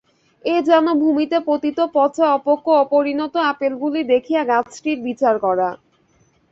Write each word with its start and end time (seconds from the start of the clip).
এ 0.45 0.55
যেন 0.69 0.85
ভূমিতে 1.01 1.37
পতিত 1.47 1.79
পচা 1.95 2.25
অপক্ব 2.33 2.67
অপরিণত 2.83 3.33
আপেলগুলি 3.51 4.01
দেখিয়া 4.13 4.41
গাছটির 4.51 4.97
বিচার 5.07 5.35
করা। 5.45 5.69